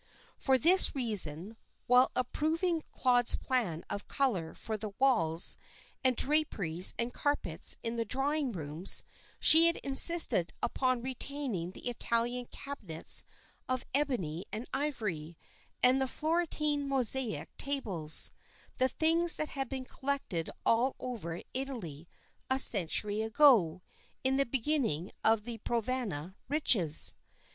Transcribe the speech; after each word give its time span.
For 0.39 0.57
this 0.57 0.95
reason, 0.95 1.55
while 1.85 2.09
approving 2.15 2.81
Claude's 2.91 3.35
plan 3.35 3.83
of 3.87 4.07
colour 4.07 4.55
for 4.55 4.75
the 4.75 4.89
walls 4.97 5.57
and 6.03 6.15
draperies 6.15 6.95
and 6.97 7.13
carpets 7.13 7.77
in 7.83 7.97
the 7.97 8.03
drawing 8.03 8.51
rooms, 8.51 9.03
she 9.39 9.67
had 9.67 9.75
insisted 9.83 10.53
upon 10.63 11.01
retaining 11.03 11.69
the 11.69 11.87
Italian 11.87 12.47
cabinets 12.47 13.23
of 13.69 13.85
ebony 13.93 14.43
and 14.51 14.65
ivory, 14.73 15.37
and 15.83 16.01
the 16.01 16.07
Florentine 16.07 16.87
mosaic 16.89 17.55
tables, 17.57 18.31
the 18.79 18.89
things 18.89 19.35
that 19.35 19.49
had 19.49 19.69
been 19.69 19.85
collected 19.85 20.49
all 20.65 20.95
over 20.99 21.43
Italy 21.53 22.09
a 22.49 22.57
century 22.57 23.21
ago, 23.21 23.83
in 24.23 24.37
the 24.37 24.47
beginning 24.47 25.11
of 25.23 25.43
the 25.43 25.59
Provana 25.59 26.33
riches. 26.49 27.15